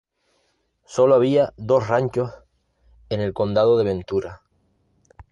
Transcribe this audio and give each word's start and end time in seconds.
Solo 0.87 1.13
había 1.13 1.53
dos 1.57 1.87
ranchos 1.87 2.31
en 3.09 3.21
el 3.21 3.33
condado 3.35 3.77
de 3.77 3.83
ventura. 3.83 4.41